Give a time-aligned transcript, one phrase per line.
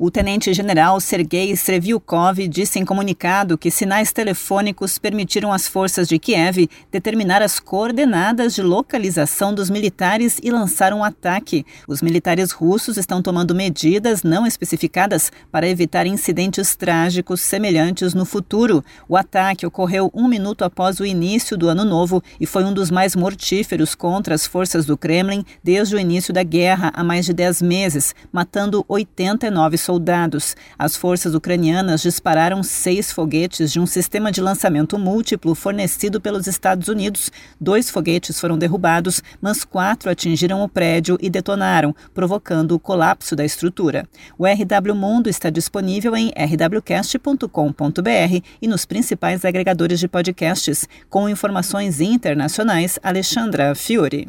[0.00, 6.70] O tenente-general Sergei Streviukov disse em comunicado que sinais telefônicos permitiram às forças de Kiev
[6.88, 11.66] determinar as coordenadas de localização dos militares e lançar um ataque.
[11.88, 18.84] Os militares russos estão tomando medidas não especificadas para evitar incidentes trágicos semelhantes no futuro.
[19.08, 22.88] O ataque ocorreu um minuto após o início do ano novo e foi um dos
[22.88, 27.32] mais mortíferos contra as forças do Kremlin desde o início da guerra há mais de
[27.32, 30.54] 10 meses, matando 89 soldados.
[30.78, 36.88] As forças ucranianas dispararam seis foguetes de um sistema de lançamento múltiplo fornecido pelos Estados
[36.88, 37.32] Unidos.
[37.58, 43.46] Dois foguetes foram derrubados, mas quatro atingiram o prédio e detonaram, provocando o colapso da
[43.46, 44.06] estrutura.
[44.36, 47.48] O RW Mundo está disponível em rwcast.com.br
[48.60, 50.86] e nos principais agregadores de podcasts.
[51.08, 54.28] Com informações internacionais, Alexandra Fiore.